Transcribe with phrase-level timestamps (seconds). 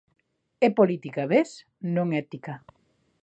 [0.67, 1.49] É política, ves?,
[1.95, 2.53] non ética.